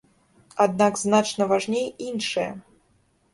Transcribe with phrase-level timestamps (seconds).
[0.65, 2.49] Аднак значна важней іншае.